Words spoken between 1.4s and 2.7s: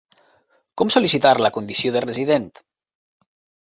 la condició de resident.